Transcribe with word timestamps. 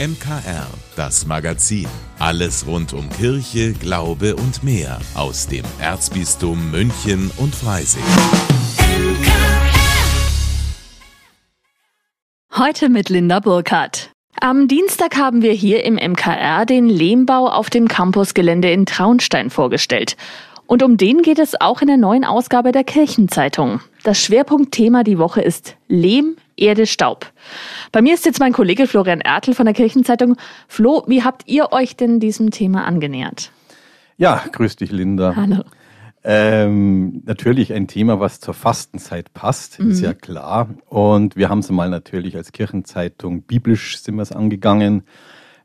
MKR, 0.00 0.68
das 0.94 1.26
Magazin. 1.26 1.88
Alles 2.20 2.68
rund 2.68 2.92
um 2.92 3.10
Kirche, 3.10 3.72
Glaube 3.72 4.36
und 4.36 4.62
mehr 4.62 5.00
aus 5.16 5.48
dem 5.48 5.64
Erzbistum 5.80 6.70
München 6.70 7.32
und 7.36 7.52
Freising. 7.52 8.04
Heute 12.56 12.88
mit 12.90 13.08
Linda 13.08 13.40
Burkhardt. 13.40 14.12
Am 14.40 14.68
Dienstag 14.68 15.16
haben 15.16 15.42
wir 15.42 15.52
hier 15.52 15.84
im 15.84 15.94
MKR 15.94 16.64
den 16.64 16.88
Lehmbau 16.88 17.48
auf 17.48 17.68
dem 17.68 17.88
Campusgelände 17.88 18.70
in 18.70 18.86
Traunstein 18.86 19.50
vorgestellt. 19.50 20.16
Und 20.68 20.84
um 20.84 20.96
den 20.96 21.22
geht 21.22 21.40
es 21.40 21.60
auch 21.60 21.80
in 21.80 21.88
der 21.88 21.96
neuen 21.96 22.24
Ausgabe 22.24 22.70
der 22.70 22.84
Kirchenzeitung. 22.84 23.80
Das 24.04 24.22
Schwerpunktthema 24.22 25.02
die 25.02 25.18
Woche 25.18 25.40
ist 25.40 25.74
Lehm, 25.88 26.36
Erde, 26.58 26.86
Staub. 26.86 27.26
Bei 27.92 28.02
mir 28.02 28.14
ist 28.14 28.26
jetzt 28.26 28.40
mein 28.40 28.52
Kollege 28.52 28.86
Florian 28.86 29.20
Ertel 29.20 29.54
von 29.54 29.64
der 29.64 29.74
Kirchenzeitung. 29.74 30.36
Flo, 30.66 31.04
wie 31.06 31.22
habt 31.22 31.42
ihr 31.46 31.72
euch 31.72 31.96
denn 31.96 32.20
diesem 32.20 32.50
Thema 32.50 32.84
angenähert? 32.84 33.50
Ja, 34.16 34.42
grüß 34.50 34.76
dich, 34.76 34.90
Linda. 34.90 35.34
Hallo. 35.36 35.62
Ähm, 36.24 37.22
natürlich 37.24 37.72
ein 37.72 37.86
Thema, 37.86 38.20
was 38.20 38.40
zur 38.40 38.52
Fastenzeit 38.52 39.32
passt, 39.32 39.78
mhm. 39.78 39.92
ist 39.92 40.00
ja 40.00 40.12
klar. 40.12 40.68
Und 40.86 41.36
wir 41.36 41.48
haben 41.48 41.60
es 41.60 41.70
mal 41.70 41.88
natürlich 41.88 42.36
als 42.36 42.52
Kirchenzeitung 42.52 43.42
biblisch 43.42 43.98
sind 43.98 44.16
wir 44.16 44.22
es 44.22 44.32
angegangen. 44.32 45.04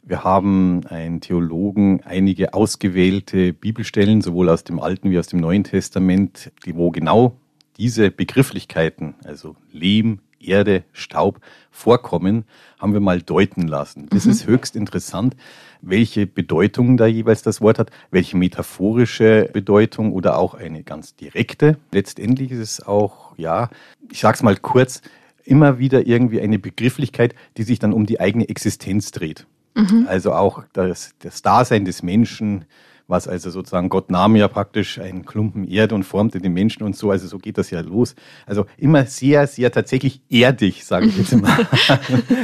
Wir 0.03 0.23
haben 0.23 0.81
einen 0.87 1.21
Theologen, 1.21 2.01
einige 2.03 2.53
ausgewählte 2.53 3.53
Bibelstellen, 3.53 4.21
sowohl 4.21 4.49
aus 4.49 4.63
dem 4.63 4.79
Alten 4.79 5.09
wie 5.09 5.17
aus 5.17 5.27
dem 5.27 5.39
Neuen 5.39 5.63
Testament, 5.63 6.51
die 6.65 6.75
wo 6.75 6.91
genau 6.91 7.37
diese 7.77 8.11
Begrifflichkeiten, 8.11 9.15
also 9.23 9.55
Lehm, 9.71 10.19
Erde, 10.47 10.83
Staub 10.91 11.39
vorkommen, 11.71 12.45
haben 12.79 12.93
wir 12.93 12.99
mal 12.99 13.21
deuten 13.21 13.67
lassen. 13.67 14.07
Das 14.09 14.25
mhm. 14.25 14.31
ist 14.31 14.47
höchst 14.47 14.75
interessant, 14.75 15.35
welche 15.81 16.27
Bedeutung 16.27 16.97
da 16.97 17.05
jeweils 17.05 17.41
das 17.41 17.61
Wort 17.61 17.79
hat, 17.79 17.91
welche 18.11 18.37
metaphorische 18.37 19.49
Bedeutung 19.51 20.13
oder 20.13 20.37
auch 20.37 20.53
eine 20.53 20.83
ganz 20.83 21.15
direkte. 21.15 21.77
Letztendlich 21.91 22.51
ist 22.51 22.59
es 22.59 22.85
auch, 22.85 23.37
ja, 23.37 23.69
ich 24.11 24.19
sag's 24.19 24.43
mal 24.43 24.57
kurz, 24.57 25.01
immer 25.43 25.79
wieder 25.79 26.07
irgendwie 26.07 26.41
eine 26.41 26.59
Begrifflichkeit, 26.59 27.35
die 27.57 27.63
sich 27.63 27.79
dann 27.79 27.93
um 27.93 28.05
die 28.05 28.19
eigene 28.19 28.47
Existenz 28.47 29.11
dreht. 29.11 29.45
Mhm. 29.75 30.05
Also 30.07 30.33
auch 30.33 30.63
das, 30.73 31.15
das 31.19 31.41
Dasein 31.41 31.85
des 31.85 32.03
Menschen, 32.03 32.65
was 33.13 33.27
also 33.27 33.51
sozusagen 33.51 33.89
Gott 33.89 34.09
nahm 34.09 34.35
ja 34.35 34.47
praktisch 34.47 34.99
einen 34.99 35.23
Klumpen 35.23 35.67
Erde 35.67 35.93
und 35.93 36.03
formte 36.03 36.41
den 36.41 36.51
Menschen 36.51 36.81
und 36.81 36.95
so, 36.97 37.11
also 37.11 37.27
so 37.27 37.37
geht 37.37 37.59
das 37.59 37.69
ja 37.69 37.79
los. 37.79 38.15
Also 38.47 38.65
immer 38.75 39.05
sehr, 39.05 39.45
sehr 39.45 39.71
tatsächlich 39.71 40.21
erdig, 40.29 40.83
sage 40.83 41.05
ich 41.05 41.17
jetzt 41.17 41.35
mal. 41.41 41.67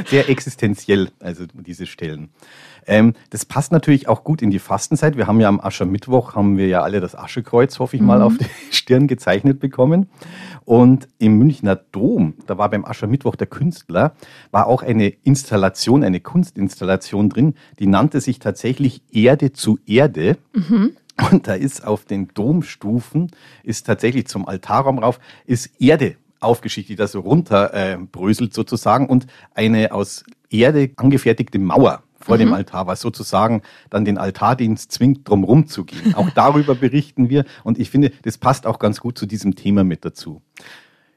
sehr 0.06 0.30
existenziell, 0.30 1.10
also 1.18 1.44
diese 1.52 1.86
Stellen. 1.86 2.30
Ähm, 2.86 3.14
das 3.30 3.44
passt 3.44 3.72
natürlich 3.72 4.08
auch 4.08 4.24
gut 4.24 4.42
in 4.42 4.50
die 4.50 4.58
Fastenzeit. 4.58 5.16
Wir 5.16 5.26
haben 5.26 5.40
ja 5.40 5.48
am 5.48 5.60
Aschermittwoch, 5.60 6.34
haben 6.34 6.56
wir 6.56 6.66
ja 6.66 6.82
alle 6.82 7.00
das 7.00 7.14
Aschekreuz, 7.14 7.78
hoffe 7.78 7.96
ich 7.96 8.02
mal, 8.02 8.18
mhm. 8.18 8.24
auf 8.24 8.38
die 8.38 8.46
Stirn 8.70 9.06
gezeichnet 9.06 9.60
bekommen. 9.60 10.08
Und 10.64 11.08
im 11.18 11.38
Münchner 11.38 11.76
Dom, 11.76 12.34
da 12.46 12.58
war 12.58 12.70
beim 12.70 12.84
Aschermittwoch 12.84 13.36
der 13.36 13.46
Künstler, 13.46 14.12
war 14.50 14.66
auch 14.66 14.82
eine 14.82 15.08
Installation, 15.08 16.04
eine 16.04 16.20
Kunstinstallation 16.20 17.28
drin, 17.28 17.54
die 17.78 17.86
nannte 17.86 18.20
sich 18.20 18.38
tatsächlich 18.38 19.02
Erde 19.12 19.52
zu 19.52 19.78
Erde. 19.86 20.38
Mhm. 20.52 20.59
Und 21.30 21.46
da 21.46 21.54
ist 21.54 21.84
auf 21.86 22.04
den 22.04 22.28
Domstufen, 22.28 23.30
ist 23.62 23.86
tatsächlich 23.86 24.26
zum 24.26 24.48
Altarraum 24.48 24.98
rauf, 24.98 25.20
ist 25.46 25.70
Erde 25.80 26.16
aufgeschichtet, 26.40 26.90
die 26.90 26.96
da 26.96 27.06
so 27.06 27.20
runterbröselt 27.20 28.52
äh, 28.52 28.54
sozusagen 28.54 29.06
und 29.06 29.26
eine 29.54 29.92
aus 29.92 30.24
Erde 30.48 30.90
angefertigte 30.96 31.58
Mauer 31.58 32.02
vor 32.18 32.36
mhm. 32.36 32.40
dem 32.40 32.52
Altar, 32.54 32.86
was 32.86 33.00
sozusagen 33.00 33.62
dann 33.90 34.04
den 34.04 34.18
Altardienst 34.18 34.92
zwingt, 34.92 35.28
drumherum 35.28 35.66
zu 35.66 35.84
gehen. 35.84 36.14
Auch 36.14 36.30
darüber 36.34 36.74
berichten 36.74 37.28
wir 37.28 37.44
und 37.64 37.78
ich 37.78 37.90
finde, 37.90 38.12
das 38.22 38.38
passt 38.38 38.66
auch 38.66 38.78
ganz 38.78 39.00
gut 39.00 39.18
zu 39.18 39.26
diesem 39.26 39.56
Thema 39.56 39.84
mit 39.84 40.04
dazu. 40.04 40.42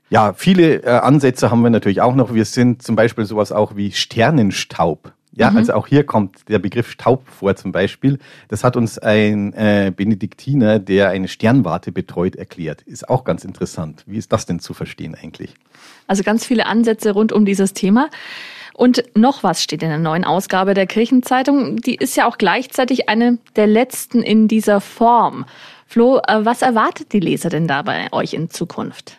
Ja, 0.09 0.33
viele 0.33 0.83
äh, 0.83 0.89
Ansätze 0.89 1.49
haben 1.49 1.61
wir 1.63 1.69
natürlich 1.69 2.01
auch 2.01 2.13
noch. 2.13 2.33
Wir 2.33 2.45
sind 2.45 2.83
zum 2.83 2.95
Beispiel 2.95 3.25
sowas 3.25 3.51
auch 3.51 3.75
wie 3.75 3.91
Sternenstaub. 3.91 5.13
Ja, 5.35 5.49
mhm. 5.49 5.57
also 5.57 5.73
auch 5.73 5.87
hier 5.87 6.05
kommt 6.05 6.47
der 6.47 6.59
Begriff 6.59 6.91
Staub 6.91 7.27
vor 7.27 7.55
zum 7.55 7.71
Beispiel. 7.71 8.19
Das 8.49 8.63
hat 8.63 8.75
uns 8.75 8.99
ein 8.99 9.53
äh, 9.53 9.91
Benediktiner, 9.95 10.79
der 10.79 11.09
eine 11.09 11.27
Sternwarte 11.27 11.91
betreut, 11.91 12.35
erklärt. 12.35 12.83
Ist 12.83 13.09
auch 13.09 13.23
ganz 13.23 13.43
interessant. 13.43 14.03
Wie 14.05 14.17
ist 14.17 14.31
das 14.31 14.45
denn 14.45 14.59
zu 14.59 14.73
verstehen 14.73 15.15
eigentlich? 15.15 15.55
Also 16.07 16.23
ganz 16.23 16.45
viele 16.45 16.67
Ansätze 16.67 17.11
rund 17.11 17.31
um 17.31 17.45
dieses 17.45 17.73
Thema. 17.73 18.09
Und 18.73 19.03
noch 19.15 19.43
was 19.43 19.61
steht 19.61 19.83
in 19.83 19.89
der 19.89 19.99
neuen 19.99 20.23
Ausgabe 20.23 20.73
der 20.73 20.87
Kirchenzeitung. 20.87 21.77
Die 21.77 21.95
ist 21.95 22.15
ja 22.15 22.27
auch 22.27 22.37
gleichzeitig 22.37 23.09
eine 23.09 23.37
der 23.55 23.67
letzten 23.67 24.21
in 24.21 24.47
dieser 24.47 24.81
Form. 24.81 25.45
Flo, 25.87 26.19
äh, 26.27 26.45
was 26.45 26.61
erwartet 26.61 27.13
die 27.13 27.19
Leser 27.19 27.49
denn 27.49 27.67
da 27.67 27.81
bei 27.81 28.11
euch 28.11 28.33
in 28.33 28.49
Zukunft? 28.49 29.17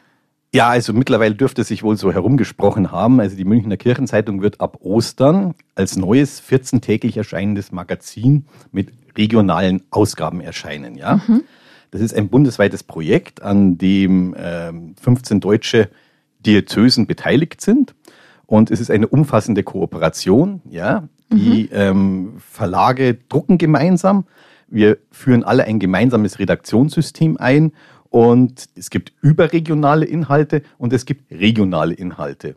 Ja, 0.55 0.69
also 0.69 0.93
mittlerweile 0.93 1.35
dürfte 1.35 1.63
es 1.63 1.69
sich 1.69 1.83
wohl 1.83 1.97
so 1.97 2.13
herumgesprochen 2.13 2.93
haben. 2.93 3.19
Also 3.19 3.37
die 3.37 3.45
Münchner 3.45 3.77
Kirchenzeitung 3.77 4.41
wird 4.41 4.61
ab 4.61 4.79
Ostern 4.83 5.57
als 5.75 5.97
neues 5.97 6.41
14-täglich 6.41 7.17
erscheinendes 7.17 7.73
Magazin 7.73 8.47
mit 8.71 8.93
regionalen 9.19 9.83
Ausgaben 9.91 10.41
erscheinen. 10.41 10.95
Ja, 10.95 11.21
mhm. 11.27 11.43
das 11.91 12.03
ist 12.03 12.15
ein 12.15 12.29
bundesweites 12.29 12.85
Projekt, 12.85 13.43
an 13.43 13.79
dem 13.79 14.33
äh, 14.35 14.73
15 15.03 15.41
deutsche 15.41 15.91
Diözesen 16.39 17.09
beteiligt 17.09 17.61
sind. 17.61 17.97
Und 18.47 18.71
es 18.71 18.81
ist 18.81 18.93
eine 18.93 19.09
umfassende 19.09 19.65
Kooperation. 19.65 20.63
Ja, 20.71 21.09
die 21.33 21.65
mhm. 21.65 21.69
ähm, 21.73 22.33
Verlage 22.39 23.19
drucken 23.29 23.59
gemeinsam. 23.59 24.25
Wir 24.69 24.99
führen 25.11 25.43
alle 25.43 25.65
ein 25.65 25.81
gemeinsames 25.81 26.39
Redaktionssystem 26.39 27.39
ein 27.39 27.73
und 28.15 28.69
es 28.77 28.91
gibt 28.91 29.13
überregionale 29.23 30.05
Inhalte 30.05 30.63
und 30.79 30.93
es 30.93 31.05
gibt 31.05 31.33
regionale 31.33 31.95
Inhalte. 31.95 32.55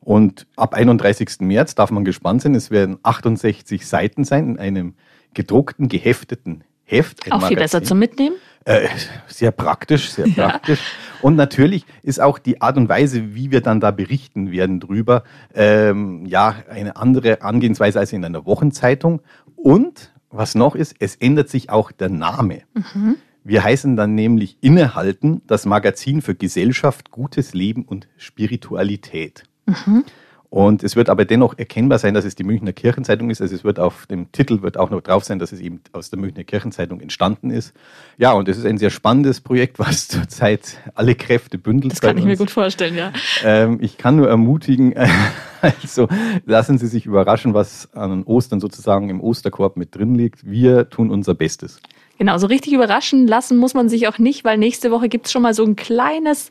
Und 0.00 0.46
ab 0.54 0.74
31. 0.74 1.40
März 1.40 1.74
darf 1.74 1.90
man 1.90 2.04
gespannt 2.04 2.42
sein. 2.42 2.54
Es 2.54 2.70
werden 2.70 2.98
68 3.04 3.86
Seiten 3.86 4.24
sein 4.24 4.50
in 4.50 4.58
einem 4.58 4.94
gedruckten, 5.32 5.88
gehefteten 5.88 6.62
Heft. 6.84 7.22
Auch 7.22 7.36
Magazin. 7.36 7.48
viel 7.48 7.56
besser 7.56 7.82
zum 7.82 7.98
Mitnehmen. 7.98 8.36
Äh, 8.66 8.88
sehr 9.28 9.50
praktisch, 9.50 10.10
sehr 10.10 10.26
praktisch. 10.28 10.80
Und 11.22 11.36
natürlich 11.36 11.86
ist 12.02 12.20
auch 12.20 12.38
die 12.38 12.60
Art 12.60 12.76
und 12.76 12.90
Weise, 12.90 13.34
wie 13.34 13.50
wir 13.50 13.62
dann 13.62 13.80
da 13.80 13.92
berichten 13.92 14.52
werden 14.52 14.78
drüber, 14.78 15.24
ähm, 15.54 16.26
ja, 16.26 16.54
eine 16.68 16.96
andere 16.96 17.40
Angehensweise 17.40 17.98
als 17.98 18.12
in 18.12 18.26
einer 18.26 18.44
Wochenzeitung. 18.44 19.22
Und 19.56 20.12
was 20.28 20.54
noch 20.54 20.74
ist, 20.74 20.96
es 20.98 21.16
ändert 21.16 21.48
sich 21.48 21.70
auch 21.70 21.92
der 21.92 22.10
Name. 22.10 22.64
Mhm. 22.74 23.16
Wir 23.48 23.64
heißen 23.64 23.96
dann 23.96 24.14
nämlich 24.14 24.58
Innehalten, 24.60 25.40
das 25.46 25.64
Magazin 25.64 26.20
für 26.20 26.34
Gesellschaft, 26.34 27.10
gutes 27.10 27.54
Leben 27.54 27.82
und 27.82 28.06
Spiritualität. 28.18 29.44
Mhm. 29.64 30.04
Und 30.50 30.82
es 30.82 30.96
wird 30.96 31.08
aber 31.08 31.24
dennoch 31.24 31.56
erkennbar 31.56 31.98
sein, 31.98 32.12
dass 32.12 32.26
es 32.26 32.34
die 32.34 32.44
Münchner 32.44 32.74
Kirchenzeitung 32.74 33.30
ist. 33.30 33.40
Also 33.40 33.54
es 33.54 33.64
wird 33.64 33.78
auf 33.78 34.06
dem 34.06 34.30
Titel 34.32 34.60
wird 34.60 34.76
auch 34.76 34.90
noch 34.90 35.00
drauf 35.00 35.24
sein, 35.24 35.38
dass 35.38 35.52
es 35.52 35.60
eben 35.60 35.80
aus 35.92 36.10
der 36.10 36.18
Münchner 36.18 36.44
Kirchenzeitung 36.44 37.00
entstanden 37.00 37.50
ist. 37.50 37.72
Ja, 38.18 38.32
und 38.32 38.48
es 38.48 38.58
ist 38.58 38.66
ein 38.66 38.76
sehr 38.76 38.90
spannendes 38.90 39.40
Projekt, 39.40 39.78
was 39.78 40.08
zurzeit 40.08 40.76
alle 40.94 41.14
Kräfte 41.14 41.56
bündelt. 41.56 41.92
Das 41.92 42.00
kann 42.02 42.18
ich 42.18 42.24
mir 42.24 42.36
gut 42.36 42.50
vorstellen, 42.50 42.96
ja. 42.96 43.12
Ähm, 43.44 43.78
ich 43.80 43.96
kann 43.96 44.16
nur 44.16 44.28
ermutigen, 44.28 44.94
also 45.82 46.08
lassen 46.44 46.78
Sie 46.78 46.86
sich 46.86 47.06
überraschen, 47.06 47.54
was 47.54 47.92
an 47.94 48.22
Ostern 48.24 48.60
sozusagen 48.60 49.10
im 49.10 49.20
Osterkorb 49.20 49.76
mit 49.76 49.94
drin 49.94 50.14
liegt. 50.14 50.48
Wir 50.48 50.88
tun 50.88 51.10
unser 51.10 51.34
Bestes. 51.34 51.80
Genau, 52.18 52.36
so 52.36 52.48
richtig 52.48 52.72
überraschen 52.72 53.28
lassen 53.28 53.56
muss 53.56 53.74
man 53.74 53.88
sich 53.88 54.08
auch 54.08 54.18
nicht, 54.18 54.44
weil 54.44 54.58
nächste 54.58 54.90
Woche 54.90 55.08
gibt's 55.08 55.30
schon 55.30 55.42
mal 55.42 55.54
so 55.54 55.64
ein 55.64 55.76
kleines, 55.76 56.50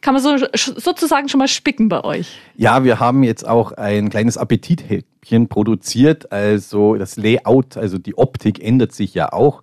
kann 0.00 0.14
man 0.14 0.22
so 0.22 0.36
sozusagen 0.54 1.28
schon 1.28 1.38
mal 1.38 1.48
spicken 1.48 1.90
bei 1.90 2.02
euch. 2.02 2.38
Ja, 2.56 2.82
wir 2.82 2.98
haben 2.98 3.22
jetzt 3.22 3.46
auch 3.46 3.72
ein 3.72 4.08
kleines 4.08 4.38
Appetithäppchen 4.38 5.48
produziert. 5.48 6.32
Also 6.32 6.94
das 6.94 7.18
Layout, 7.18 7.76
also 7.76 7.98
die 7.98 8.16
Optik 8.16 8.64
ändert 8.64 8.92
sich 8.92 9.12
ja 9.12 9.34
auch. 9.34 9.62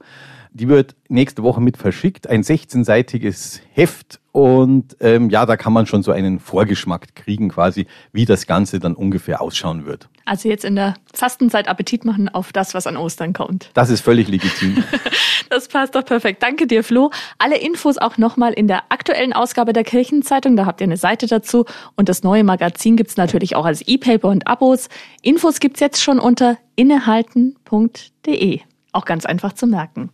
Die 0.51 0.67
wird 0.67 0.95
nächste 1.09 1.43
Woche 1.43 1.61
mit 1.61 1.77
verschickt. 1.77 2.27
Ein 2.27 2.41
16-seitiges 2.43 3.59
Heft. 3.71 4.19
Und 4.31 4.97
ähm, 4.99 5.29
ja, 5.29 5.45
da 5.45 5.57
kann 5.57 5.73
man 5.73 5.85
schon 5.85 6.01
so 6.03 6.11
einen 6.11 6.39
Vorgeschmack 6.39 7.15
kriegen, 7.15 7.49
quasi, 7.49 7.87
wie 8.11 8.25
das 8.25 8.47
Ganze 8.47 8.79
dann 8.79 8.95
ungefähr 8.95 9.41
ausschauen 9.41 9.85
wird. 9.85 10.09
Also 10.25 10.49
jetzt 10.49 10.65
in 10.65 10.75
der 10.75 10.93
Fastenzeit 11.13 11.67
Appetit 11.67 12.05
machen 12.05 12.29
auf 12.29 12.51
das, 12.51 12.73
was 12.73 12.87
an 12.87 12.97
Ostern 12.97 13.33
kommt. 13.33 13.71
Das 13.73 13.89
ist 13.89 14.01
völlig 14.01 14.27
legitim. 14.27 14.83
das 15.49 15.67
passt 15.67 15.95
doch 15.95 16.05
perfekt. 16.05 16.43
Danke 16.43 16.67
dir, 16.67 16.83
Flo. 16.83 17.09
Alle 17.37 17.57
Infos 17.57 17.97
auch 17.97 18.17
nochmal 18.17 18.53
in 18.53 18.67
der 18.67 18.83
aktuellen 18.89 19.33
Ausgabe 19.33 19.73
der 19.73 19.83
Kirchenzeitung. 19.83 20.55
Da 20.55 20.65
habt 20.65 20.81
ihr 20.81 20.85
eine 20.85 20.97
Seite 20.97 21.25
dazu. 21.27 21.65
Und 21.95 22.09
das 22.09 22.23
neue 22.23 22.43
Magazin 22.43 22.95
gibt's 22.95 23.17
natürlich 23.17 23.55
auch 23.55 23.65
als 23.65 23.81
E-Paper 23.81 24.29
und 24.29 24.47
Abos. 24.47 24.89
Infos 25.21 25.59
gibt's 25.59 25.79
jetzt 25.79 26.01
schon 26.01 26.19
unter 26.19 26.57
innehalten.de. 26.75 28.61
Auch 28.91 29.05
ganz 29.05 29.25
einfach 29.25 29.53
zu 29.53 29.67
merken. 29.67 30.09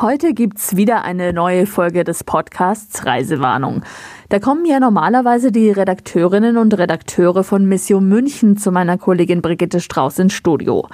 Heute 0.00 0.34
gibt's 0.34 0.74
wieder 0.74 1.04
eine 1.04 1.32
neue 1.32 1.66
Folge 1.66 2.02
des 2.02 2.24
Podcasts 2.24 3.06
Reisewarnung. 3.06 3.84
Da 4.30 4.40
kommen 4.40 4.64
ja 4.64 4.80
normalerweise 4.80 5.52
die 5.52 5.70
Redakteurinnen 5.70 6.56
und 6.56 6.76
Redakteure 6.76 7.44
von 7.44 7.66
Mission 7.66 8.08
München 8.08 8.56
zu 8.56 8.72
meiner 8.72 8.98
Kollegin 8.98 9.42
Brigitte 9.42 9.80
Strauß 9.80 10.18
ins 10.18 10.32
Studio. 10.32 10.88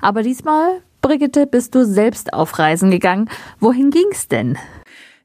Aber 0.00 0.22
diesmal, 0.22 0.82
Brigitte, 1.00 1.46
bist 1.46 1.74
du 1.74 1.86
selbst 1.86 2.34
auf 2.34 2.58
Reisen 2.58 2.90
gegangen. 2.90 3.30
Wohin 3.60 3.90
ging's 3.90 4.28
denn? 4.28 4.58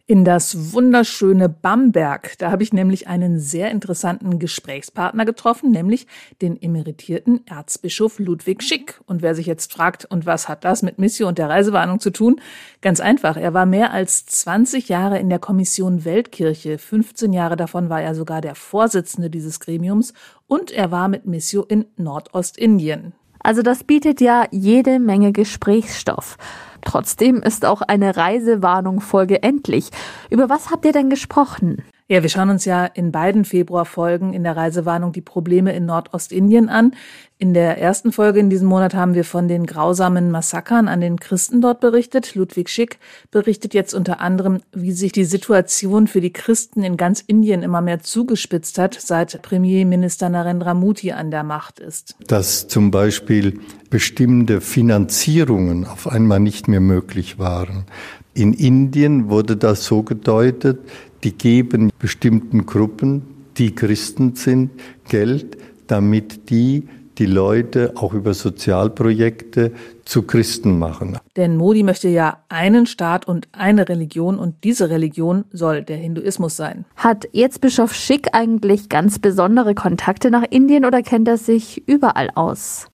In 0.07 0.23
das 0.23 0.73
wunderschöne 0.73 1.49
Bamberg. 1.49 2.37
Da 2.37 2.51
habe 2.51 2.61
ich 2.61 2.71
nämlich 2.71 3.07
einen 3.07 3.39
sehr 3.39 3.71
interessanten 3.71 4.37
Gesprächspartner 4.37 5.25
getroffen, 5.25 5.71
nämlich 5.71 6.05
den 6.43 6.61
emeritierten 6.61 7.45
Erzbischof 7.47 8.19
Ludwig 8.19 8.61
Schick. 8.61 9.01
Und 9.07 9.23
wer 9.23 9.33
sich 9.33 9.47
jetzt 9.47 9.73
fragt, 9.73 10.05
und 10.05 10.27
was 10.27 10.47
hat 10.47 10.63
das 10.63 10.83
mit 10.83 10.99
Mission 10.99 11.29
und 11.29 11.39
der 11.39 11.49
Reisewarnung 11.49 11.99
zu 11.99 12.11
tun? 12.11 12.39
Ganz 12.81 12.99
einfach. 12.99 13.35
Er 13.35 13.55
war 13.55 13.65
mehr 13.65 13.91
als 13.91 14.27
20 14.27 14.89
Jahre 14.89 15.17
in 15.17 15.29
der 15.29 15.39
Kommission 15.39 16.05
Weltkirche. 16.05 16.77
15 16.77 17.33
Jahre 17.33 17.55
davon 17.55 17.89
war 17.89 18.01
er 18.01 18.13
sogar 18.13 18.41
der 18.41 18.53
Vorsitzende 18.53 19.31
dieses 19.31 19.59
Gremiums 19.59 20.13
und 20.45 20.69
er 20.69 20.91
war 20.91 21.07
mit 21.07 21.25
Mission 21.25 21.65
in 21.67 21.85
Nordostindien. 21.97 23.13
Also 23.45 23.61
das 23.61 23.83
bietet 23.83 24.21
ja 24.21 24.47
jede 24.49 24.97
Menge 24.97 25.31
Gesprächsstoff. 25.31 26.37
Trotzdem 26.81 27.43
ist 27.43 27.63
auch 27.63 27.83
eine 27.83 28.17
Reisewarnung-Folge 28.17 29.43
endlich. 29.43 29.91
Über 30.31 30.49
was 30.49 30.71
habt 30.71 30.83
ihr 30.83 30.93
denn 30.93 31.11
gesprochen? 31.11 31.83
Ja, 32.07 32.21
wir 32.21 32.29
schauen 32.29 32.51
uns 32.51 32.65
ja 32.65 32.85
in 32.85 33.11
beiden 33.11 33.45
Februarfolgen 33.45 34.31
in 34.31 34.43
der 34.43 34.55
Reisewarnung 34.55 35.11
die 35.11 35.21
Probleme 35.21 35.75
in 35.75 35.87
Nordostindien 35.87 36.69
an. 36.69 36.91
In 37.39 37.55
der 37.55 37.79
ersten 37.79 38.11
Folge 38.11 38.39
in 38.39 38.51
diesem 38.51 38.67
Monat 38.67 38.93
haben 38.93 39.15
wir 39.15 39.23
von 39.23 39.47
den 39.47 39.65
grausamen 39.65 40.29
Massakern 40.29 40.87
an 40.87 41.01
den 41.01 41.19
Christen 41.19 41.61
dort 41.61 41.79
berichtet. 41.79 42.35
Ludwig 42.35 42.69
Schick 42.69 42.99
berichtet 43.31 43.73
jetzt 43.73 43.95
unter 43.95 44.21
anderem, 44.21 44.59
wie 44.71 44.91
sich 44.91 45.13
die 45.13 45.25
Situation 45.25 46.05
für 46.05 46.21
die 46.21 46.31
Christen 46.31 46.83
in 46.83 46.95
ganz 46.95 47.21
Indien 47.21 47.63
immer 47.63 47.81
mehr 47.81 48.01
zugespitzt 48.01 48.77
hat, 48.77 48.93
seit 48.93 49.41
Premierminister 49.41 50.29
Narendra 50.29 50.75
Modi 50.75 51.11
an 51.11 51.31
der 51.31 51.43
Macht 51.43 51.79
ist. 51.79 52.15
Dass 52.27 52.67
zum 52.67 52.91
Beispiel 52.91 53.59
bestimmte 53.89 54.61
Finanzierungen 54.61 55.87
auf 55.87 56.07
einmal 56.07 56.39
nicht 56.39 56.67
mehr 56.67 56.81
möglich 56.81 57.39
waren. 57.39 57.85
In 58.35 58.53
Indien 58.53 59.29
wurde 59.29 59.57
das 59.57 59.85
so 59.85 60.03
gedeutet, 60.03 60.79
die 61.25 61.33
geben 61.33 61.91
bestimmten 61.99 62.65
Gruppen, 62.65 63.23
die 63.57 63.73
Christen 63.73 64.35
sind, 64.35 64.69
Geld, 65.09 65.57
damit 65.87 66.49
die 66.49 66.87
die 67.17 67.25
Leute 67.25 67.93
auch 67.95 68.13
über 68.13 68.33
Sozialprojekte 68.33 69.71
zu 70.03 70.23
Christen 70.23 70.77
machen. 70.77 71.17
Denn 71.37 71.55
Modi 71.55 71.83
möchte 71.83 72.09
ja 72.09 72.43
einen 72.49 72.85
Staat 72.85 73.27
und 73.27 73.47
eine 73.53 73.87
Religion 73.87 74.37
und 74.37 74.63
diese 74.63 74.89
Religion 74.89 75.45
soll 75.51 75.81
der 75.83 75.97
Hinduismus 75.97 76.57
sein. 76.57 76.85
Hat 76.97 77.25
Erzbischof 77.33 77.93
Schick 77.93 78.29
eigentlich 78.33 78.89
ganz 78.89 79.19
besondere 79.19 79.75
Kontakte 79.75 80.29
nach 80.29 80.43
Indien 80.49 80.85
oder 80.85 81.01
kennt 81.01 81.27
er 81.27 81.37
sich 81.37 81.87
überall 81.87 82.29
aus? 82.35 82.87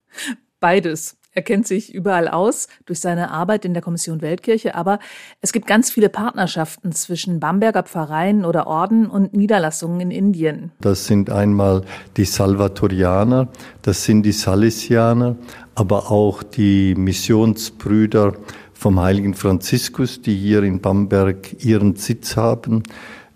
Beides. 0.59 1.17
Er 1.33 1.43
kennt 1.43 1.65
sich 1.65 1.93
überall 1.93 2.27
aus 2.27 2.67
durch 2.85 2.99
seine 2.99 3.31
Arbeit 3.31 3.63
in 3.63 3.73
der 3.73 3.81
Kommission 3.81 4.21
Weltkirche, 4.21 4.75
aber 4.75 4.99
es 5.39 5.53
gibt 5.53 5.65
ganz 5.65 5.89
viele 5.89 6.09
Partnerschaften 6.09 6.91
zwischen 6.91 7.39
Bamberger 7.39 7.83
Pfarreien 7.83 8.43
oder 8.43 8.67
Orden 8.67 9.07
und 9.07 9.33
Niederlassungen 9.33 10.01
in 10.01 10.11
Indien. 10.11 10.71
Das 10.81 11.07
sind 11.07 11.29
einmal 11.29 11.83
die 12.17 12.25
Salvatorianer, 12.25 13.47
das 13.81 14.03
sind 14.03 14.23
die 14.23 14.33
Salesianer, 14.33 15.37
aber 15.73 16.11
auch 16.11 16.43
die 16.43 16.95
Missionsbrüder 16.95 18.33
vom 18.73 18.99
heiligen 18.99 19.33
Franziskus, 19.33 20.21
die 20.21 20.35
hier 20.35 20.63
in 20.63 20.81
Bamberg 20.81 21.63
ihren 21.63 21.95
Sitz 21.95 22.35
haben. 22.35 22.83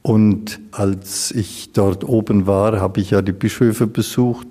Und 0.01 0.59
als 0.71 1.31
ich 1.31 1.71
dort 1.71 2.03
oben 2.03 2.45
war, 2.45 2.81
habe 2.81 2.99
ich 2.99 3.11
ja 3.11 3.21
die 3.21 3.31
Bischöfe 3.31 3.87
besucht 3.87 4.47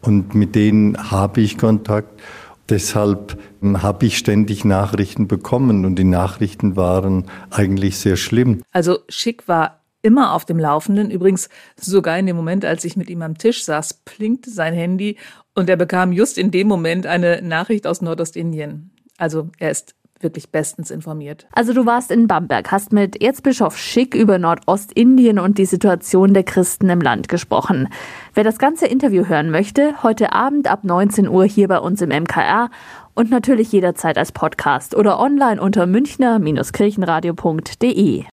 und 0.00 0.34
mit 0.34 0.54
denen 0.54 1.10
habe 1.10 1.40
ich 1.40 1.58
Kontakt. 1.58 2.20
Deshalb 2.68 3.38
hm, 3.60 3.82
habe 3.82 4.06
ich 4.06 4.18
ständig 4.18 4.64
Nachrichten 4.64 5.28
bekommen 5.28 5.84
und 5.84 5.96
die 5.96 6.04
Nachrichten 6.04 6.76
waren 6.76 7.24
eigentlich 7.50 7.98
sehr 7.98 8.16
schlimm. 8.16 8.62
Also 8.72 8.98
Schick 9.08 9.48
war 9.48 9.80
immer 10.02 10.32
auf 10.34 10.44
dem 10.44 10.58
Laufenden. 10.58 11.10
Übrigens, 11.10 11.48
sogar 11.76 12.18
in 12.18 12.26
dem 12.26 12.36
Moment, 12.36 12.64
als 12.64 12.84
ich 12.84 12.96
mit 12.96 13.10
ihm 13.10 13.22
am 13.22 13.36
Tisch 13.36 13.64
saß, 13.64 13.94
plinkte 14.04 14.50
sein 14.50 14.74
Handy 14.74 15.16
und 15.54 15.68
er 15.68 15.76
bekam 15.76 16.12
just 16.12 16.38
in 16.38 16.50
dem 16.50 16.68
Moment 16.68 17.06
eine 17.06 17.42
Nachricht 17.42 17.86
aus 17.86 18.00
Nordostindien. 18.00 18.92
Also 19.16 19.50
er 19.58 19.70
ist 19.70 19.96
wirklich 20.22 20.50
bestens 20.50 20.90
informiert. 20.90 21.46
Also 21.52 21.72
du 21.72 21.86
warst 21.86 22.10
in 22.10 22.26
Bamberg, 22.26 22.70
hast 22.70 22.92
mit 22.92 23.22
Erzbischof 23.22 23.76
Schick 23.76 24.14
über 24.14 24.38
Nordostindien 24.38 25.38
und 25.38 25.58
die 25.58 25.64
Situation 25.64 26.34
der 26.34 26.44
Christen 26.44 26.90
im 26.90 27.00
Land 27.00 27.28
gesprochen. 27.28 27.88
Wer 28.34 28.44
das 28.44 28.58
ganze 28.58 28.86
Interview 28.86 29.26
hören 29.26 29.50
möchte, 29.50 30.02
heute 30.02 30.32
Abend 30.32 30.68
ab 30.68 30.84
19 30.84 31.28
Uhr 31.28 31.44
hier 31.44 31.68
bei 31.68 31.78
uns 31.78 32.02
im 32.02 32.10
MKR 32.10 32.70
und 33.14 33.30
natürlich 33.30 33.72
jederzeit 33.72 34.18
als 34.18 34.32
Podcast 34.32 34.94
oder 34.94 35.18
online 35.18 35.60
unter 35.60 35.86
münchner-kirchenradio.de. 35.86 38.24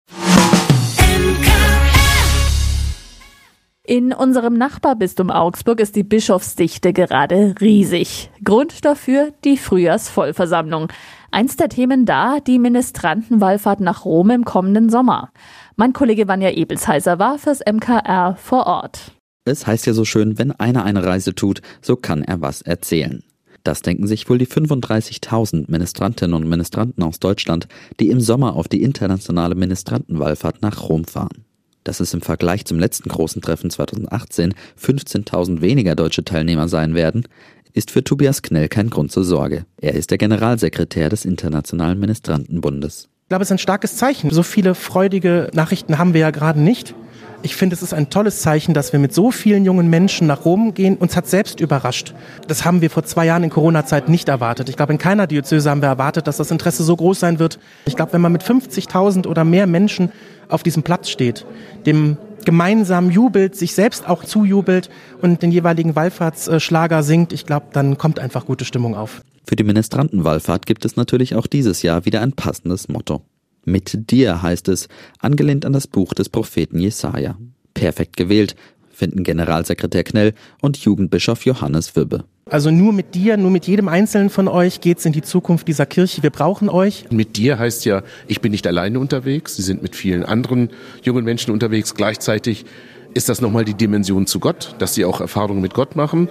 In 3.87 4.15
unserem 4.15 4.55
Nachbarbistum 4.55 5.31
Augsburg 5.31 5.79
ist 5.79 5.95
die 5.95 6.05
Bischofsdichte 6.05 6.95
gerade 6.95 7.55
riesig. 7.61 8.31
Grund 8.43 8.83
dafür 8.87 9.35
die 9.45 9.59
Frühjahrsvollversammlung. 9.59 10.89
Eins 11.35 11.57
der 11.57 11.69
Themen 11.69 12.07
da, 12.07 12.39
die 12.39 12.61
Ministrantenwallfahrt 12.61 13.81
nach 13.81 14.05
Rom 14.05 14.31
im 14.31 14.45
kommenden 14.45 14.89
Sommer. 14.89 15.33
Mein 15.75 15.93
Kollege 15.93 16.29
Vanja 16.29 16.51
Ebelsheiser 16.51 17.19
war 17.19 17.41
fürs 17.41 17.59
MKR 17.59 18.37
vor 18.37 18.69
Ort. 18.69 19.11
Es 19.45 19.67
heißt 19.67 19.85
ja 19.87 19.95
so 19.95 20.05
schön, 20.05 20.39
wenn 20.39 20.53
einer 20.53 20.85
eine 20.85 21.05
Reise 21.05 21.35
tut, 21.35 21.61
so 21.83 21.97
kann 21.97 22.23
er 22.23 22.41
was 22.41 22.63
erzählen. 22.63 23.25
Das 23.65 23.83
denken 23.83 24.07
sich 24.07 24.31
wohl 24.31 24.39
die 24.39 24.47
35.000 24.47 25.65
Ministrantinnen 25.69 26.37
und 26.37 26.49
Ministranten 26.49 27.03
aus 27.03 27.19
Deutschland, 27.19 27.67
die 27.99 28.11
im 28.11 28.21
Sommer 28.21 28.55
auf 28.55 28.69
die 28.69 28.83
internationale 28.83 29.57
Ministrantenwallfahrt 29.57 30.63
nach 30.63 30.89
Rom 30.89 31.05
fahren 31.05 31.45
dass 31.85 32.01
es 32.01 32.15
im 32.15 32.23
Vergleich 32.23 32.65
zum 32.65 32.79
letzten 32.79 33.11
großen 33.11 33.41
Treffen 33.43 33.71
2018 33.71 34.55
15.000 34.81 35.61
weniger 35.61 35.95
deutsche 35.95 36.25
Teilnehmer 36.25 36.67
sein 36.69 36.95
werden, 36.95 37.29
ist 37.75 37.91
für 37.91 38.03
Tobias 38.03 38.41
Knell 38.41 38.69
kein 38.69 38.89
Grund 38.89 39.13
zur 39.13 39.25
Sorge. 39.25 39.67
Er 39.77 39.95
ist 39.95 40.11
der 40.11 40.19
Generalsekretär 40.19 41.11
des 41.11 41.25
Internationalen 41.27 41.99
Ministrantenbundes. 41.99 43.09
Ich 43.25 43.29
glaube, 43.29 43.43
es 43.43 43.49
ist 43.49 43.53
ein 43.53 43.59
starkes 43.59 43.97
Zeichen. 43.97 44.31
So 44.31 44.43
viele 44.43 44.75
freudige 44.75 45.51
Nachrichten 45.53 45.99
haben 45.99 46.15
wir 46.15 46.21
ja 46.21 46.31
gerade 46.31 46.61
nicht. 46.61 46.95
Ich 47.43 47.57
finde, 47.57 47.75
es 47.75 47.83
ist 47.83 47.93
ein 47.93 48.09
tolles 48.09 48.41
Zeichen, 48.41 48.73
dass 48.73 48.93
wir 48.93 49.01
mit 49.01 49.13
so 49.13 49.31
vielen 49.31 49.67
jungen 49.67 49.91
Menschen 49.91 50.27
nach 50.27 50.47
Rom 50.47 50.73
gehen. 50.73 50.97
Uns 50.97 51.15
hat 51.15 51.27
selbst 51.27 51.61
überrascht. 51.61 52.15
Das 52.47 52.65
haben 52.65 52.81
wir 52.81 52.89
vor 52.91 53.05
zwei 53.05 53.27
Jahren 53.27 53.43
in 53.43 53.51
Corona-Zeit 53.51 54.09
nicht 54.09 54.31
erwartet. 54.31 54.71
Ich 54.71 54.77
glaube, 54.77 54.93
in 54.93 54.99
keiner 54.99 55.27
Diözese 55.27 55.69
haben 55.69 55.83
wir 55.83 55.89
erwartet, 55.89 56.27
dass 56.27 56.39
das 56.39 56.51
Interesse 56.51 56.85
so 56.85 56.97
groß 56.97 57.21
sein 57.21 57.39
wird. 57.39 57.59
Ich 57.85 57.97
glaube, 57.97 58.15
wenn 58.15 58.23
man 58.23 58.33
mit 58.33 58.43
50.000 58.43 59.27
oder 59.27 59.45
mehr 59.45 59.67
Menschen 59.67 60.11
auf 60.49 60.63
diesem 60.63 60.85
Platz 60.85 61.11
steht, 61.11 61.45
dem 61.85 62.17
gemeinsam 62.45 63.11
jubelt, 63.11 63.57
sich 63.57 63.75
selbst 63.75 64.09
auch 64.09 64.25
zujubelt 64.25 64.91
und 65.21 65.43
den 65.43 65.51
jeweiligen 65.51 65.97
Wallfahrtsschlager 65.97 67.03
singt, 67.03 67.33
ich 67.33 67.47
glaube, 67.47 67.67
dann 67.73 67.99
kommt 67.99 68.19
einfach 68.19 68.47
gute 68.47 68.65
Stimmung 68.65 68.95
auf. 68.95 69.23
Für 69.47 69.57
die 69.57 69.65
Ministrantenwallfahrt 69.65 70.67
gibt 70.67 70.85
es 70.85 70.97
natürlich 70.97 71.35
auch 71.35 71.47
dieses 71.47 71.83
Jahr 71.83 72.05
wieder 72.05 72.21
ein 72.23 72.33
passendes 72.33 72.89
Motto. 72.89 73.23
Mit 73.65 74.11
dir 74.11 74.43
heißt 74.43 74.69
es, 74.69 74.89
angelehnt 75.19 75.65
an 75.65 75.73
das 75.73 75.87
Buch 75.87 76.15
des 76.15 76.29
Propheten 76.29 76.79
Jesaja. 76.79 77.37
Perfekt 77.73 78.17
gewählt, 78.17 78.57
finden 78.91 79.25
Generalsekretär 79.25 80.05
Knell 80.05 80.35
und 80.61 80.77
Jugendbischof 80.79 81.45
Johannes 81.45 81.97
Wibbe. 81.97 82.25
Also 82.51 82.71
nur 82.71 82.93
mit 82.93 83.15
dir, 83.15 83.39
nur 83.39 83.51
mit 83.51 83.67
jedem 83.67 83.89
Einzelnen 83.89 84.29
von 84.29 84.49
euch 84.49 84.83
geht's 84.83 85.07
in 85.07 85.13
die 85.13 85.23
Zukunft 85.23 85.67
dieser 85.67 85.87
Kirche. 85.87 86.23
Wir 86.23 86.31
brauchen 86.31 86.69
euch. 86.69 87.07
Mit 87.11 87.39
dir 87.39 87.59
heißt 87.59 87.87
ja, 87.87 88.03
ich 88.27 88.43
bin 88.43 88.53
nicht 88.53 88.67
alleine 88.67 88.99
unterwegs. 88.99 89.57
Sie 89.57 89.63
sind 89.63 89.83
mit 89.83 89.97
vielen 89.97 90.25
anderen 90.25 90.69
jungen 91.03 91.25
Menschen 91.25 91.53
unterwegs. 91.53 91.95
Gleichzeitig 91.95 92.67
ist 93.15 93.31
das 93.31 93.41
nochmal 93.41 93.65
die 93.65 93.75
Dimension 93.75 94.27
zu 94.27 94.41
Gott, 94.41 94.75
dass 94.79 94.95
sie 94.95 95.07
auch 95.07 95.21
Erfahrungen 95.21 95.63
mit 95.63 95.73
Gott 95.73 95.97
machen. 95.97 96.29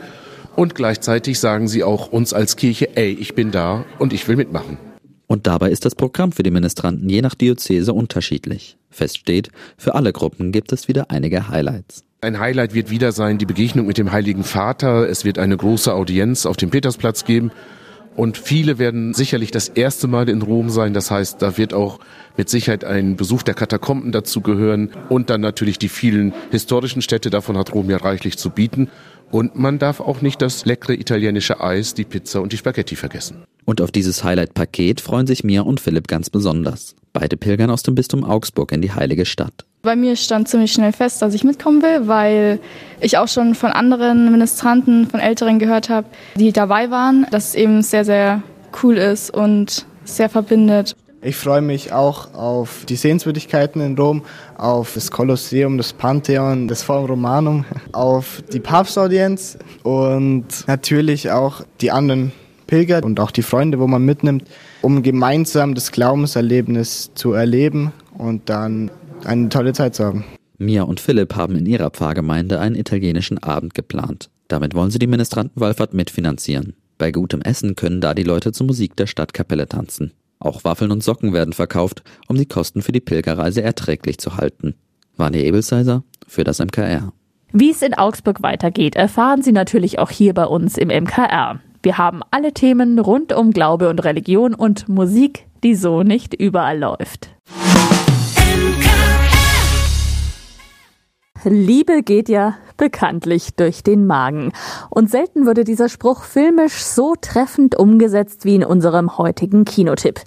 Und 0.56 0.76
gleichzeitig 0.76 1.40
sagen 1.40 1.68
sie 1.68 1.84
auch 1.84 2.12
uns 2.12 2.32
als 2.32 2.58
Kirche, 2.58 2.96
ey, 2.96 3.12
ich 3.12 3.34
bin 3.34 3.50
da 3.50 3.84
und 3.98 4.14
ich 4.14 4.28
will 4.28 4.36
mitmachen. 4.36 4.78
Und 5.26 5.48
dabei 5.48 5.72
ist 5.72 5.84
das 5.84 5.96
Programm 5.96 6.32
für 6.32 6.44
die 6.44 6.52
Ministranten 6.52 7.10
je 7.10 7.24
nach 7.24 7.34
Diözese 7.34 7.92
unterschiedlich. 7.92 8.78
Fest 8.92 9.18
steht, 9.18 9.50
für 9.78 9.96
alle 9.96 10.14
Gruppen 10.14 10.52
gibt 10.52 10.72
es 10.74 10.88
wieder 10.88 11.10
einige 11.10 11.48
Highlights. 11.48 12.04
Ein 12.24 12.40
Highlight 12.40 12.74
wird 12.74 12.90
wieder 12.90 13.12
sein 13.12 13.38
die 13.38 13.46
Begegnung 13.46 13.86
mit 13.86 13.98
dem 13.98 14.14
Heiligen 14.14 14.46
Vater. 14.46 15.10
Es 15.10 15.26
wird 15.26 15.38
eine 15.38 15.58
große 15.58 15.94
Audienz 15.94 16.46
auf 16.46 16.56
dem 16.56 16.70
Petersplatz 16.70 17.26
geben. 17.26 17.52
Und 18.16 18.38
viele 18.38 18.78
werden 18.78 19.14
sicherlich 19.14 19.52
das 19.52 19.68
erste 19.68 20.08
Mal 20.08 20.30
in 20.30 20.42
Rom 20.42 20.70
sein. 20.70 20.94
Das 20.94 21.12
heißt, 21.12 21.42
da 21.42 21.58
wird 21.58 21.74
auch 21.74 22.00
mit 22.38 22.48
Sicherheit 22.48 22.86
ein 22.86 23.18
Besuch 23.18 23.44
der 23.44 23.56
Katakomben 23.56 24.14
dazu 24.14 24.40
gehören 24.40 24.92
und 25.10 25.30
dann 25.30 25.42
natürlich 25.42 25.80
die 25.80 25.90
vielen 25.90 26.34
historischen 26.50 27.02
Städte. 27.02 27.30
Davon 27.30 27.58
hat 27.58 27.74
Rom 27.74 27.90
ja 27.90 27.98
reichlich 27.98 28.38
zu 28.38 28.52
bieten. 28.52 28.88
Und 29.34 29.56
man 29.56 29.80
darf 29.80 30.00
auch 30.00 30.22
nicht 30.22 30.44
das 30.44 30.64
leckere 30.66 30.94
italienische 30.94 31.60
Eis, 31.60 31.96
die 31.96 32.04
Pizza 32.04 32.40
und 32.40 32.54
die 32.54 32.58
Spaghetti 32.58 32.96
vergessen. 32.96 33.46
Und 33.66 33.82
auf 33.82 33.90
dieses 33.90 34.24
Highlight-Paket 34.24 35.02
freuen 35.02 35.26
sich 35.26 35.44
Mia 35.44 35.64
und 35.64 35.80
Philipp 35.80 36.08
ganz 36.08 36.30
besonders. 36.30 36.96
Beide 37.14 37.36
pilgern 37.36 37.72
aus 37.72 37.82
dem 37.82 37.96
Bistum 37.96 38.24
Augsburg 38.24 38.72
in 38.72 38.84
die 38.84 38.92
heilige 38.92 39.26
Stadt. 39.26 39.66
Bei 39.82 39.96
mir 39.96 40.16
stand 40.18 40.50
ziemlich 40.50 40.72
schnell 40.72 40.92
fest, 40.92 41.20
dass 41.24 41.34
ich 41.34 41.44
mitkommen 41.44 41.82
will, 41.82 42.08
weil 42.08 42.60
ich 43.02 43.18
auch 43.18 43.28
schon 43.28 43.56
von 43.56 43.72
anderen 43.72 44.32
Ministranten, 44.32 45.08
von 45.08 45.20
Älteren 45.20 45.58
gehört 45.58 45.90
habe, 45.90 46.06
die 46.36 46.52
dabei 46.52 46.92
waren, 46.92 47.26
dass 47.32 47.50
es 47.50 47.56
eben 47.56 47.82
sehr, 47.82 48.06
sehr 48.06 48.44
cool 48.84 49.00
ist 49.00 49.34
und 49.34 49.88
sehr 50.06 50.30
verbindet. 50.30 50.96
Ich 51.26 51.38
freue 51.38 51.62
mich 51.62 51.94
auch 51.94 52.34
auf 52.34 52.84
die 52.86 52.98
Sehenswürdigkeiten 52.98 53.82
in 53.82 53.98
Rom, 53.98 54.24
auf 54.58 54.94
das 54.94 55.10
Kolosseum, 55.10 55.78
das 55.78 55.94
Pantheon, 55.94 56.68
das 56.68 56.84
Forum 56.84 57.12
Romanum, 57.12 57.66
auf 57.94 58.44
die 58.52 58.60
Papstaudienz 58.60 59.58
und 59.84 60.46
natürlich 60.68 61.32
auch 61.32 61.62
die 61.80 61.92
anderen 61.92 62.34
Pilger 62.68 63.02
und 63.06 63.22
auch 63.22 63.32
die 63.32 63.42
Freunde, 63.42 63.80
wo 63.80 63.88
man 63.88 64.04
mitnimmt, 64.04 64.44
um 64.82 65.02
gemeinsam 65.02 65.76
das 65.76 65.94
Glaubenserlebnis 65.94 67.12
zu 67.16 67.32
erleben 67.32 67.94
und 68.18 68.50
dann 68.50 68.92
eine 69.24 69.48
tolle 69.48 69.72
Zeit 69.72 69.96
zu 69.96 70.04
haben. 70.04 70.26
Mia 70.58 70.84
und 70.84 71.00
Philipp 71.00 71.38
haben 71.38 71.56
in 71.56 71.66
ihrer 71.66 71.90
Pfarrgemeinde 71.90 72.60
einen 72.60 72.76
italienischen 72.76 73.38
Abend 73.38 73.74
geplant. 73.74 74.30
Damit 74.50 74.76
wollen 74.76 74.92
sie 74.92 75.00
die 75.00 75.08
Ministrantenwallfahrt 75.08 75.94
mitfinanzieren. 75.94 76.74
Bei 76.98 77.12
gutem 77.12 77.42
Essen 77.42 77.76
können 77.76 78.02
da 78.02 78.14
die 78.14 78.24
Leute 78.24 78.52
zur 78.52 78.68
Musik 78.68 78.98
der 78.98 79.08
Stadtkapelle 79.08 79.70
tanzen. 79.70 80.12
Auch 80.40 80.64
Waffeln 80.64 80.92
und 80.92 81.04
Socken 81.04 81.34
werden 81.34 81.54
verkauft, 81.54 82.04
um 82.28 82.36
die 82.36 82.46
Kosten 82.46 82.82
für 82.82 82.92
die 82.92 83.00
Pilgerreise 83.00 83.62
erträglich 83.62 84.18
zu 84.18 84.38
halten. 84.38 84.76
Vanja 85.16 85.42
Ebelsheiser 85.42 86.04
für 86.28 86.44
das 86.44 86.60
MKR. 86.60 87.14
Wie 87.52 87.70
es 87.70 87.82
in 87.82 87.94
Augsburg 87.94 88.42
weitergeht, 88.42 88.96
erfahren 88.96 89.44
Sie 89.44 89.52
natürlich 89.52 90.00
auch 90.00 90.10
hier 90.10 90.34
bei 90.34 90.46
uns 90.46 90.78
im 90.78 90.88
MKR. 90.88 91.60
Wir 91.84 91.98
haben 91.98 92.22
alle 92.32 92.54
Themen 92.54 92.98
rund 92.98 93.34
um 93.34 93.52
Glaube 93.52 93.90
und 93.90 94.04
Religion 94.04 94.54
und 94.56 94.90
Musik, 94.90 95.48
die 95.64 95.76
so 95.76 96.02
nicht 96.02 96.34
überall 96.34 96.80
läuft. 96.80 97.30
Liebe 101.44 102.04
geht 102.04 102.30
ja 102.30 102.56
bekanntlich 102.78 103.56
durch 103.56 103.84
den 103.84 104.06
Magen. 104.08 104.52
Und 104.90 105.10
selten 105.10 105.46
würde 105.46 105.64
dieser 105.64 105.90
Spruch 105.90 106.24
filmisch 106.24 106.84
so 106.84 107.16
treffend 107.20 107.78
umgesetzt 107.78 108.46
wie 108.46 108.56
in 108.56 108.64
unserem 108.64 109.18
heutigen 109.18 109.66
Kinotipp. 109.66 110.22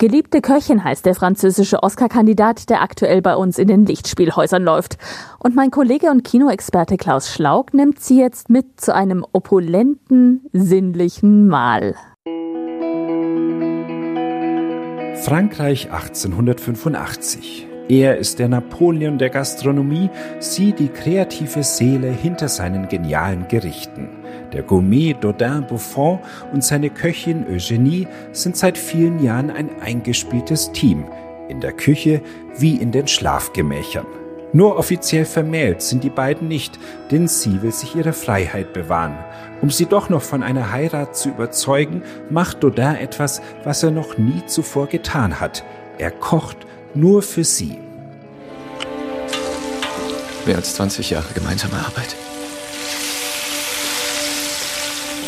Geliebte 0.00 0.40
Köchin 0.40 0.84
heißt 0.84 1.04
der 1.06 1.16
französische 1.16 1.82
Oscar-Kandidat, 1.82 2.70
der 2.70 2.82
aktuell 2.82 3.20
bei 3.20 3.34
uns 3.34 3.58
in 3.58 3.66
den 3.66 3.84
Lichtspielhäusern 3.84 4.62
läuft. 4.62 4.96
Und 5.40 5.56
mein 5.56 5.72
Kollege 5.72 6.12
und 6.12 6.22
Kinoexperte 6.22 6.96
Klaus 6.96 7.32
Schlaug 7.32 7.74
nimmt 7.74 8.00
sie 8.00 8.20
jetzt 8.20 8.48
mit 8.48 8.80
zu 8.80 8.94
einem 8.94 9.26
opulenten, 9.32 10.46
sinnlichen 10.52 11.48
Mahl. 11.48 11.96
Frankreich 15.16 15.90
1885. 15.90 17.67
Er 17.88 18.18
ist 18.18 18.38
der 18.38 18.48
Napoleon 18.48 19.16
der 19.16 19.30
Gastronomie, 19.30 20.10
sie 20.40 20.72
die 20.72 20.88
kreative 20.88 21.62
Seele 21.62 22.10
hinter 22.10 22.48
seinen 22.48 22.86
genialen 22.88 23.48
Gerichten. 23.48 24.10
Der 24.52 24.62
Gourmet 24.62 25.16
Dodin 25.18 25.66
Buffon 25.66 26.18
und 26.52 26.62
seine 26.62 26.90
Köchin 26.90 27.46
Eugenie 27.48 28.06
sind 28.32 28.58
seit 28.58 28.76
vielen 28.76 29.22
Jahren 29.22 29.50
ein 29.50 29.70
eingespieltes 29.80 30.72
Team, 30.72 31.06
in 31.48 31.60
der 31.60 31.72
Küche 31.72 32.20
wie 32.58 32.76
in 32.76 32.92
den 32.92 33.08
Schlafgemächern. 33.08 34.06
Nur 34.52 34.76
offiziell 34.76 35.24
vermählt 35.24 35.80
sind 35.80 36.04
die 36.04 36.10
beiden 36.10 36.46
nicht, 36.46 36.78
denn 37.10 37.26
sie 37.26 37.62
will 37.62 37.72
sich 37.72 37.94
ihre 37.96 38.12
Freiheit 38.12 38.74
bewahren. 38.74 39.16
Um 39.62 39.70
sie 39.70 39.86
doch 39.86 40.10
noch 40.10 40.22
von 40.22 40.42
einer 40.42 40.72
Heirat 40.72 41.16
zu 41.16 41.30
überzeugen, 41.30 42.02
macht 42.28 42.62
Dodin 42.62 42.96
etwas, 42.96 43.40
was 43.64 43.82
er 43.82 43.90
noch 43.90 44.18
nie 44.18 44.44
zuvor 44.46 44.88
getan 44.88 45.40
hat. 45.40 45.64
Er 45.98 46.10
kocht 46.10 46.67
nur 46.94 47.22
für 47.22 47.44
sie. 47.44 47.78
Mehr 50.46 50.56
als 50.56 50.74
20 50.74 51.10
Jahre 51.10 51.32
gemeinsame 51.34 51.74
Arbeit. 51.74 52.16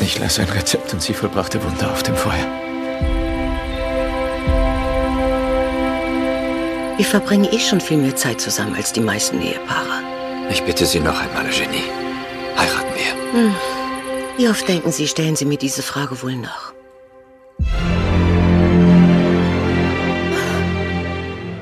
Ich 0.00 0.18
las 0.18 0.38
ein 0.38 0.48
Rezept 0.48 0.92
und 0.94 1.02
sie 1.02 1.12
vollbrachte 1.12 1.62
Wunder 1.62 1.92
auf 1.92 2.02
dem 2.02 2.16
Feuer. 2.16 2.46
Wir 6.96 7.06
verbringen 7.06 7.48
eh 7.50 7.58
schon 7.58 7.80
viel 7.80 7.96
mehr 7.98 8.16
Zeit 8.16 8.40
zusammen 8.40 8.74
als 8.74 8.92
die 8.92 9.00
meisten 9.00 9.40
Ehepaare. 9.40 10.02
Ich 10.50 10.62
bitte 10.62 10.84
Sie 10.84 11.00
noch 11.00 11.18
einmal, 11.18 11.46
Eugenie. 11.46 11.84
Heiraten 12.56 12.94
wir. 12.94 13.40
Hm. 13.40 13.54
Wie 14.36 14.48
oft 14.48 14.66
denken 14.66 14.90
Sie, 14.90 15.06
stellen 15.06 15.36
Sie 15.36 15.44
mir 15.44 15.58
diese 15.58 15.82
Frage 15.82 16.22
wohl 16.22 16.36
noch? 16.36 16.74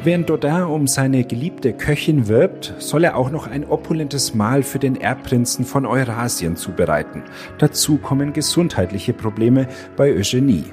Während 0.05 0.31
Dodin 0.31 0.62
um 0.62 0.87
seine 0.87 1.25
geliebte 1.25 1.73
Köchin 1.73 2.28
wirbt, 2.28 2.73
soll 2.78 3.05
er 3.05 3.17
auch 3.17 3.31
noch 3.31 3.49
ein 3.49 3.64
opulentes 3.64 4.33
Mahl 4.33 4.62
für 4.62 4.78
den 4.78 5.00
Erbprinzen 5.00 5.64
von 5.64 5.87
Eurasien 5.87 6.57
zubereiten. 6.57 7.25
Dazu 7.59 7.99
kommen 7.99 8.33
gesundheitliche 8.33 9.12
Probleme 9.12 9.67
bei 9.97 10.12
Eugenie. 10.12 10.64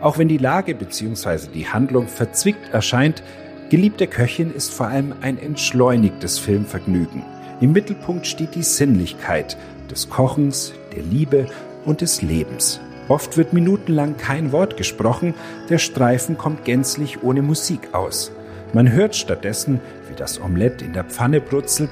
Auch 0.00 0.16
wenn 0.16 0.28
die 0.28 0.38
Lage 0.38 0.74
bzw. 0.74 1.48
die 1.52 1.68
Handlung 1.68 2.08
verzwickt 2.08 2.72
erscheint, 2.72 3.22
Geliebte 3.70 4.08
Köchin 4.08 4.52
ist 4.52 4.74
vor 4.74 4.88
allem 4.88 5.14
ein 5.20 5.38
entschleunigtes 5.38 6.40
Filmvergnügen. 6.40 7.22
Im 7.60 7.70
Mittelpunkt 7.70 8.26
steht 8.26 8.56
die 8.56 8.64
Sinnlichkeit 8.64 9.56
des 9.88 10.10
Kochens, 10.10 10.72
der 10.96 11.04
Liebe 11.04 11.46
und 11.84 12.00
des 12.00 12.20
Lebens. 12.20 12.80
Oft 13.06 13.36
wird 13.36 13.52
minutenlang 13.52 14.16
kein 14.16 14.50
Wort 14.50 14.76
gesprochen, 14.76 15.34
der 15.68 15.78
Streifen 15.78 16.36
kommt 16.36 16.64
gänzlich 16.64 17.22
ohne 17.22 17.42
Musik 17.42 17.94
aus. 17.94 18.32
Man 18.72 18.92
hört 18.92 19.16
stattdessen, 19.16 19.80
wie 20.08 20.14
das 20.14 20.40
Omelett 20.40 20.80
in 20.82 20.92
der 20.92 21.04
Pfanne 21.04 21.40
brutzelt, 21.40 21.90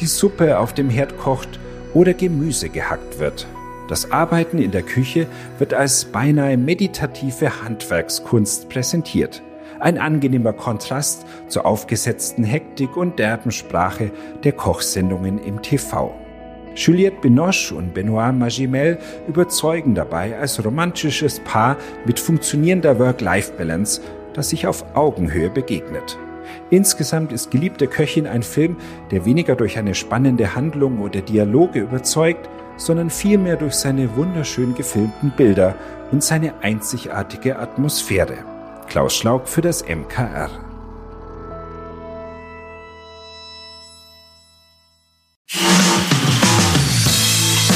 die 0.00 0.06
Suppe 0.06 0.58
auf 0.58 0.74
dem 0.74 0.90
Herd 0.90 1.18
kocht 1.18 1.60
oder 1.94 2.14
Gemüse 2.14 2.68
gehackt 2.68 3.18
wird. 3.18 3.46
Das 3.88 4.10
Arbeiten 4.10 4.58
in 4.58 4.72
der 4.72 4.82
Küche 4.82 5.28
wird 5.58 5.72
als 5.72 6.06
beinahe 6.06 6.56
meditative 6.56 7.62
Handwerkskunst 7.62 8.68
präsentiert. 8.68 9.42
Ein 9.78 9.98
angenehmer 9.98 10.52
Kontrast 10.52 11.24
zur 11.48 11.66
aufgesetzten 11.66 12.42
Hektik 12.42 12.96
und 12.96 13.18
derben 13.18 13.52
Sprache 13.52 14.10
der 14.42 14.52
Kochsendungen 14.52 15.38
im 15.38 15.62
TV. 15.62 16.14
Juliette 16.74 17.20
Binoche 17.22 17.74
und 17.74 17.94
Benoit 17.94 18.34
Magimel 18.34 18.98
überzeugen 19.28 19.94
dabei 19.94 20.38
als 20.38 20.62
romantisches 20.62 21.40
Paar 21.40 21.76
mit 22.04 22.20
funktionierender 22.20 22.98
Work-Life-Balance 22.98 24.02
das 24.36 24.50
sich 24.50 24.66
auf 24.66 24.84
Augenhöhe 24.94 25.50
begegnet. 25.50 26.18
Insgesamt 26.70 27.32
ist 27.32 27.50
Geliebte 27.50 27.86
Köchin 27.86 28.26
ein 28.26 28.42
Film, 28.42 28.76
der 29.10 29.24
weniger 29.24 29.56
durch 29.56 29.78
eine 29.78 29.94
spannende 29.94 30.54
Handlung 30.54 31.00
oder 31.00 31.20
Dialoge 31.20 31.80
überzeugt, 31.80 32.48
sondern 32.76 33.10
vielmehr 33.10 33.56
durch 33.56 33.74
seine 33.74 34.16
wunderschön 34.16 34.74
gefilmten 34.74 35.32
Bilder 35.36 35.74
und 36.12 36.22
seine 36.22 36.54
einzigartige 36.62 37.58
Atmosphäre. 37.58 38.38
Klaus 38.88 39.14
Schlaug 39.14 39.48
für 39.48 39.62
das 39.62 39.82
MKR. 39.82 40.65